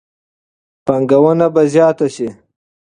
[0.85, 2.29] پانګونه به زیاته شي.